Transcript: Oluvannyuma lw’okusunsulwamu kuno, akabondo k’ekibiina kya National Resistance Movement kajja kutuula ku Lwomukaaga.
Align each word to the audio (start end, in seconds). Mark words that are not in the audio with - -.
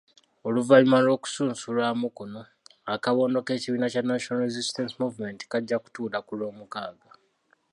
Oluvannyuma 0.47 0.99
lw’okusunsulwamu 1.05 2.07
kuno, 2.17 2.41
akabondo 2.93 3.37
k’ekibiina 3.45 3.87
kya 3.93 4.03
National 4.09 4.43
Resistance 4.47 4.93
Movement 5.01 5.39
kajja 5.51 5.77
kutuula 5.83 6.17
ku 6.25 6.33
Lwomukaaga. 6.39 7.09